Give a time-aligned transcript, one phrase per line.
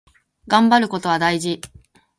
[0.47, 1.61] がんばることは大事。